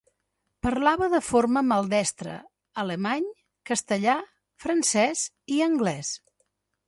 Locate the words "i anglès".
5.57-6.13